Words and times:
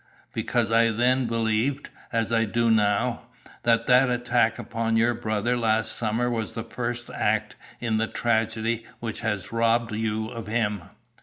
"Because 0.33 0.71
I 0.71 0.89
then 0.89 1.27
believed, 1.27 1.91
as 2.11 2.33
I 2.33 2.45
do 2.45 2.71
now, 2.71 3.27
that 3.61 3.85
that 3.85 4.09
attack 4.09 4.57
upon 4.57 4.97
your 4.97 5.13
brother 5.13 5.55
last 5.55 5.91
summer 5.95 6.27
was 6.27 6.53
the 6.53 6.63
first 6.63 7.11
act 7.13 7.55
in 7.79 7.99
the 7.99 8.07
tragedy 8.07 8.87
which 8.99 9.19
has 9.19 9.51
robbed 9.51 9.91
you 9.91 10.29
of 10.29 10.47
him. 10.47 10.85